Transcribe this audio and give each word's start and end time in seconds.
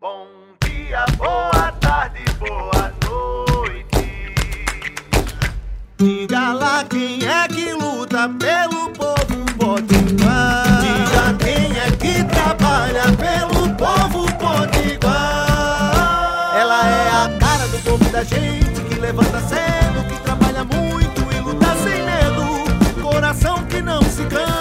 Bom 0.00 0.26
dia, 0.62 1.04
boa 1.16 1.72
tarde, 1.80 2.20
boa 2.38 2.92
noite. 3.06 4.34
Diga 5.96 6.52
lá 6.52 6.84
quem 6.84 7.24
é 7.26 7.48
que 7.48 7.72
luta 7.72 8.28
pelo 8.28 8.90
povo 8.90 9.44
potiguar. 9.56 10.80
Diga 10.80 11.34
quem 11.38 11.78
é 11.78 11.90
que 11.92 12.24
trabalha 12.24 13.04
pelo 13.16 13.74
povo 13.76 14.26
potiguar. 14.36 15.14
Ela 16.54 16.86
é 16.86 17.08
a 17.10 17.38
cara 17.38 17.66
do 17.68 17.78
povo 17.78 18.04
da 18.10 18.24
gente 18.24 18.80
que 18.88 18.94
levanta 19.00 19.40
cedo, 19.42 20.04
que 20.08 20.20
trabalha 20.22 20.64
muito 20.64 21.22
e 21.34 21.40
luta 21.40 21.74
sem 21.76 22.02
medo. 22.04 22.64
Coração 23.00 23.64
que 23.66 23.80
não 23.80 24.02
se 24.02 24.24
cansa. 24.26 24.53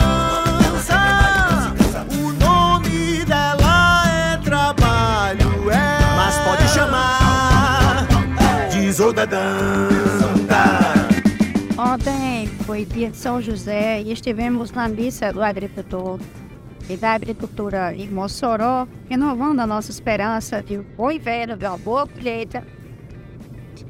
De 8.93 8.97
Zodadanta. 8.97 10.63
Ontem 11.75 12.47
foi 12.63 12.85
dia 12.85 13.09
de 13.09 13.17
São 13.17 13.41
José 13.41 14.03
e 14.03 14.11
estivemos 14.11 14.71
na 14.71 14.87
missa 14.87 15.33
do 15.33 15.41
agricultor 15.41 16.19
e 16.87 16.95
da 16.95 17.13
agricultura 17.13 17.95
em 17.95 18.07
Mossoró, 18.07 18.87
renovando 19.09 19.61
a 19.61 19.67
nossa 19.67 19.89
esperança 19.89 20.61
de 20.61 20.77
um 20.77 20.85
bom 20.95 21.09
inverno, 21.09 21.57
de 21.57 21.65
uma 21.65 21.77
boa 21.77 22.05
colheita 22.05 22.63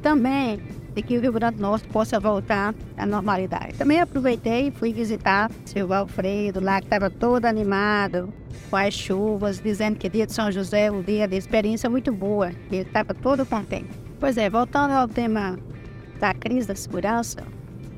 também 0.02 0.62
de 0.95 1.02
que 1.02 1.17
o 1.17 1.21
Rio 1.21 1.34
Grande 1.34 1.57
do 1.57 1.63
Norte 1.63 1.88
possa 1.90 2.17
voltar 2.17 2.73
à 2.95 3.05
normalidade. 3.05 3.73
Também 3.73 3.99
aproveitei 3.99 4.67
e 4.67 4.71
fui 4.71 4.93
visitar 4.93 5.51
seu 5.65 5.91
Alfredo 5.91 6.62
lá, 6.62 6.79
que 6.79 6.85
estava 6.85 7.09
todo 7.09 7.45
animado 7.45 8.31
com 8.70 8.77
as 8.77 8.93
chuvas, 8.93 9.59
dizendo 9.59 9.98
que 9.98 10.07
dia 10.07 10.26
de 10.26 10.34
São 10.34 10.51
José 10.51 10.85
é 10.85 10.91
um 10.91 11.01
dia 11.01 11.27
de 11.27 11.35
experiência 11.35 11.90
muito 11.90 12.12
boa, 12.13 12.51
ele 12.71 12.84
estava 12.84 13.13
todo 13.13 13.45
contente. 13.45 14.02
Pois 14.24 14.38
é, 14.38 14.49
voltando 14.49 14.91
ao 14.91 15.05
tema 15.05 15.60
da 16.18 16.34
crise 16.34 16.66
da 16.66 16.76
segurança, 16.76 17.43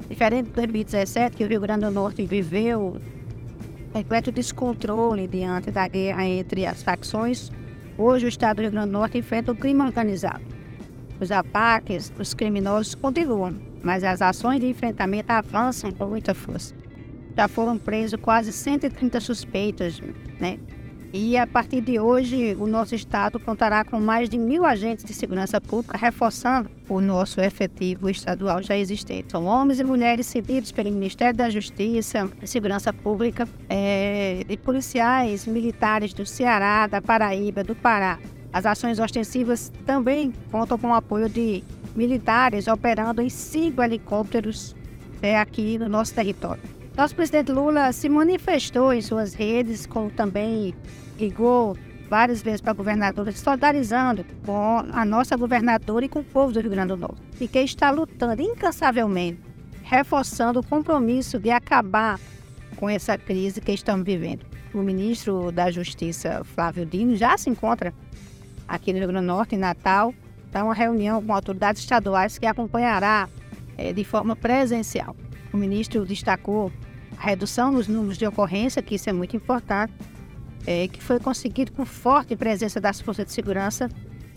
Diferente 0.09 0.47
de 0.47 0.53
2017, 0.53 1.37
que 1.37 1.43
o 1.43 1.47
Rio 1.47 1.61
Grande 1.61 1.85
do 1.85 1.91
Norte 1.91 2.25
viveu 2.25 2.99
completo 3.93 4.31
descontrole 4.31 5.27
diante 5.27 5.69
da 5.69 5.87
guerra 5.87 6.25
entre 6.25 6.65
as 6.65 6.81
facções, 6.81 7.51
hoje 7.95 8.25
o 8.25 8.27
Estado 8.27 8.55
do 8.55 8.61
Rio 8.63 8.71
Grande 8.71 8.87
do 8.87 8.93
Norte 8.93 9.19
enfrenta 9.19 9.51
o 9.51 9.55
crime 9.55 9.83
organizado. 9.83 10.41
Os 11.21 11.31
ataques, 11.31 12.11
os 12.17 12.33
criminosos 12.33 12.95
continuam, 12.95 13.55
mas 13.83 14.03
as 14.03 14.19
ações 14.19 14.59
de 14.59 14.67
enfrentamento 14.67 15.31
avançam 15.31 15.91
com 15.91 16.07
muita 16.07 16.33
força. 16.33 16.73
Já 17.37 17.47
foram 17.47 17.77
presos 17.77 18.19
quase 18.19 18.51
130 18.51 19.19
suspeitos, 19.19 20.01
né? 20.39 20.57
E 21.17 21.37
a 21.37 21.47
partir 21.47 21.79
de 21.79 21.97
hoje, 21.97 22.57
o 22.59 22.67
nosso 22.67 22.93
estado 22.93 23.39
contará 23.39 23.85
com 23.85 24.01
mais 24.01 24.27
de 24.27 24.37
mil 24.37 24.65
agentes 24.65 25.05
de 25.05 25.13
segurança 25.13 25.61
pública, 25.61 25.97
reforçando 25.97 26.69
o 26.89 26.99
nosso 26.99 27.39
efetivo 27.39 28.09
estadual 28.09 28.61
já 28.61 28.75
existente. 28.75 29.31
São 29.31 29.45
homens 29.45 29.79
e 29.79 29.85
mulheres 29.85 30.25
cedidos 30.25 30.73
pelo 30.73 30.91
Ministério 30.91 31.37
da 31.37 31.49
Justiça, 31.49 32.29
Segurança 32.43 32.91
Pública, 32.91 33.47
é, 33.69 34.45
policiais 34.61 35.47
militares 35.47 36.13
do 36.13 36.25
Ceará, 36.25 36.85
da 36.85 37.01
Paraíba, 37.01 37.63
do 37.63 37.75
Pará. 37.75 38.19
As 38.51 38.65
ações 38.65 38.99
ostensivas 38.99 39.71
também 39.85 40.33
contam 40.51 40.77
com 40.77 40.87
o 40.87 40.93
apoio 40.93 41.29
de 41.29 41.63
militares 41.95 42.67
operando 42.67 43.21
em 43.21 43.29
cinco 43.29 43.81
helicópteros 43.81 44.75
é, 45.21 45.39
aqui 45.39 45.77
no 45.77 45.87
nosso 45.87 46.13
território. 46.13 46.74
Nosso 46.97 47.13
presidente 47.13 47.51
Lula 47.51 47.91
se 47.91 48.07
manifestou 48.07 48.93
em 48.93 49.01
suas 49.01 49.33
redes, 49.33 49.85
como 49.85 50.09
também 50.09 50.73
ligou 51.19 51.77
várias 52.09 52.41
vezes 52.41 52.61
para 52.61 52.71
a 52.71 52.73
governadora, 52.75 53.33
solidarizando 53.33 54.25
com 54.45 54.81
a 54.93 55.03
nossa 55.03 55.35
governadora 55.35 56.05
e 56.05 56.09
com 56.09 56.19
o 56.19 56.23
povo 56.23 56.53
do 56.53 56.61
Rio 56.61 56.71
Grande 56.71 56.89
do 56.89 56.97
Norte, 56.97 57.21
e 57.41 57.49
que 57.49 57.59
está 57.59 57.91
lutando 57.91 58.41
incansavelmente, 58.41 59.41
reforçando 59.83 60.61
o 60.61 60.65
compromisso 60.65 61.37
de 61.37 61.49
acabar 61.49 62.17
com 62.77 62.89
essa 62.89 63.17
crise 63.17 63.59
que 63.59 63.73
estamos 63.73 64.05
vivendo. 64.05 64.45
O 64.73 64.77
ministro 64.77 65.51
da 65.51 65.69
Justiça, 65.69 66.45
Flávio 66.45 66.85
Dino, 66.85 67.17
já 67.17 67.37
se 67.37 67.49
encontra 67.49 67.93
aqui 68.65 68.93
no 68.93 68.99
Rio 68.99 69.09
Grande 69.09 69.25
do 69.25 69.33
Norte, 69.33 69.55
em 69.55 69.59
Natal, 69.59 70.13
para 70.49 70.63
uma 70.63 70.73
reunião 70.73 71.21
com 71.21 71.33
autoridades 71.33 71.81
estaduais 71.81 72.37
que 72.37 72.45
acompanhará 72.45 73.27
é, 73.77 73.91
de 73.91 74.05
forma 74.05 74.33
presencial. 74.33 75.13
O 75.51 75.57
ministro 75.57 76.05
destacou 76.05 76.71
redução 77.17 77.71
nos 77.71 77.87
números 77.87 78.17
de 78.17 78.25
ocorrência, 78.25 78.81
que 78.81 78.95
isso 78.95 79.09
é 79.09 79.13
muito 79.13 79.35
importante, 79.35 79.93
é, 80.65 80.87
que 80.87 81.01
foi 81.01 81.19
conseguido 81.19 81.71
com 81.71 81.85
forte 81.85 82.35
presença 82.35 82.79
das 82.79 82.99
forças 83.01 83.25
de 83.25 83.31
segurança 83.31 83.89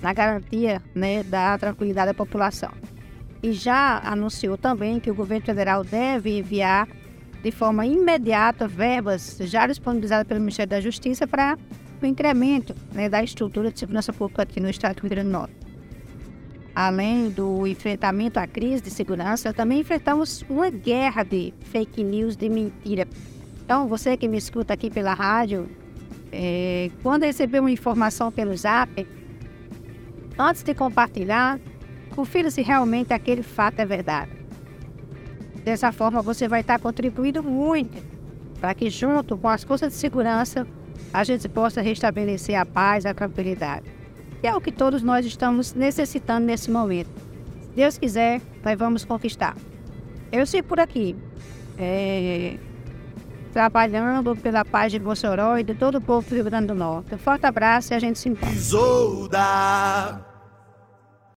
na 0.03 0.13
garantia 0.13 0.83
né, 0.95 1.23
da 1.23 1.59
tranquilidade 1.59 2.09
da 2.09 2.15
população. 2.15 2.71
E 3.43 3.53
já 3.53 3.99
anunciou 4.05 4.57
também 4.57 5.01
que 5.01 5.11
o 5.11 5.15
governo 5.15 5.45
federal 5.45 5.85
deve 5.85 6.39
enviar 6.39 6.89
de 7.43 7.51
forma 7.51 7.87
imediata 7.87 8.67
verbas 8.67 9.39
já 9.41 9.67
disponibilizadas 9.67 10.27
pelo 10.27 10.41
Ministério 10.41 10.71
da 10.71 10.81
Justiça 10.81 11.27
para 11.27 11.57
o 12.03 12.07
incremento 12.07 12.75
né, 12.93 13.09
da 13.09 13.23
estrutura 13.23 13.71
de 13.71 13.79
segurança 13.79 14.13
pública 14.13 14.43
aqui 14.43 14.61
no 14.61 14.69
estado 14.69 14.97
do 14.97 15.03
Rio 15.03 15.11
Grande 15.11 15.29
do 15.29 15.33
Norte. 15.33 15.58
Além 16.81 17.29
do 17.29 17.67
enfrentamento 17.67 18.39
à 18.39 18.47
crise 18.47 18.81
de 18.81 18.91
segurança, 18.91 19.53
também 19.53 19.81
enfrentamos 19.81 20.45
uma 20.49 20.71
guerra 20.71 21.25
de 21.25 21.53
fake 21.73 22.05
news, 22.05 22.37
de 22.37 22.49
mentira. 22.49 23.05
Então, 23.65 23.89
você 23.89 24.17
que 24.17 24.29
me 24.29 24.39
escuta 24.39 24.75
aqui 24.75 24.89
pela 24.89 25.13
rádio, 25.13 25.69
é, 26.31 26.89
quando 27.03 27.25
receber 27.25 27.59
uma 27.59 27.71
informação 27.73 28.31
pelo 28.31 28.57
zap, 28.57 29.05
antes 30.39 30.63
de 30.63 30.73
compartilhar, 30.73 31.59
confira 32.15 32.49
se 32.49 32.63
realmente 32.63 33.13
aquele 33.13 33.43
fato 33.43 33.81
é 33.81 33.85
verdade. 33.85 34.31
Dessa 35.65 35.91
forma, 35.91 36.23
você 36.23 36.47
vai 36.47 36.61
estar 36.61 36.79
contribuindo 36.79 37.43
muito 37.43 38.01
para 38.61 38.73
que, 38.73 38.89
junto 38.89 39.37
com 39.37 39.49
as 39.49 39.65
forças 39.65 39.93
de 39.93 39.99
segurança, 39.99 40.65
a 41.13 41.25
gente 41.25 41.49
possa 41.49 41.83
restabelecer 41.83 42.55
a 42.55 42.65
paz 42.65 43.05
e 43.05 43.09
a 43.09 43.15
tranquilidade. 43.15 43.98
E 44.43 44.47
é 44.47 44.55
o 44.55 44.61
que 44.61 44.71
todos 44.71 45.03
nós 45.03 45.27
estamos 45.27 45.75
necessitando 45.75 46.47
nesse 46.47 46.71
momento. 46.71 47.11
Se 47.63 47.77
Deus 47.77 47.99
quiser, 47.99 48.41
nós 48.65 48.79
vamos 48.79 49.05
conquistar. 49.05 49.57
Eu 50.31 50.47
sei 50.47 50.63
por 50.63 50.79
aqui. 50.79 51.17
É, 51.77 52.57
trabalhando 53.53 54.37
pela 54.37 54.65
paz 54.65 54.93
de 54.93 55.01
Mossoró 55.01 55.59
e 55.59 55.63
de 55.65 55.75
todo 55.75 55.99
o 55.99 56.01
povo 56.01 56.29
do 56.29 56.35
Rio 56.35 56.45
Grande 56.45 56.69
do 56.69 56.75
Norte. 56.75 57.15
Um 57.15 57.19
forte 57.19 57.47
abraço 57.47 57.93
e 57.93 57.97
a 57.97 57.99
gente 57.99 58.19
se 58.19 58.29
encontra. 58.29 58.55